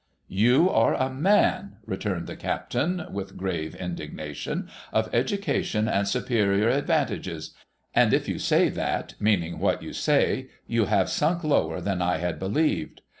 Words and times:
'You 0.45 0.67
are 0.71 0.95
a 0.95 1.11
man,' 1.11 1.73
returned 1.85 2.25
the 2.25 2.35
Captain, 2.35 3.05
with 3.11 3.37
grave 3.37 3.75
indignation,' 3.75 4.67
of 4.91 5.13
education 5.13 5.87
and 5.87 6.07
superior 6.07 6.69
advantages; 6.69 7.51
and 7.93 8.11
if 8.11 8.27
you 8.27 8.39
.say 8.39 8.69
that, 8.69 9.13
meaning 9.19 9.59
what 9.59 9.83
you 9.83 9.93
say, 9.93 10.47
you 10.65 10.85
have 10.85 11.07
sunk 11.07 11.43
lower 11.43 11.79
than 11.79 12.01
I 12.01 12.17
had 12.17 12.39
believed. 12.39 13.01